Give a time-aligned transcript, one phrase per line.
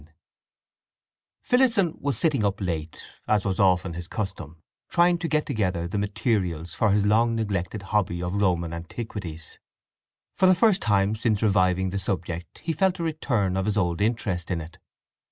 [0.01, 0.07] IV
[1.43, 4.57] Phillotson was sitting up late, as was often his custom,
[4.89, 9.59] trying to get together the materials for his long neglected hobby of Roman antiquities.
[10.37, 14.01] For the first time since reviving the subject he felt a return of his old
[14.01, 14.79] interest in it.